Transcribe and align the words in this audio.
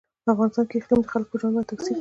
په 0.23 0.29
افغانستان 0.33 0.65
کې 0.69 0.77
اقلیم 0.79 1.01
د 1.03 1.07
خلکو 1.13 1.33
د 1.35 1.39
ژوند 1.41 1.55
په 1.55 1.57
کیفیت 1.61 1.67
تاثیر 1.69 1.79
کوي. 1.89 1.89